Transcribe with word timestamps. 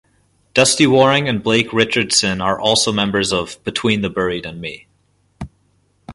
Dustie 0.55 0.87
Waring 0.87 1.29
and 1.29 1.43
Blake 1.43 1.71
Richardson 1.71 2.41
are 2.41 2.59
also 2.59 2.91
members 2.91 3.31
of 3.31 3.63
Between 3.63 4.01
the 4.01 4.09
Buried 4.09 4.47
and 4.47 4.59
Me. 4.59 4.87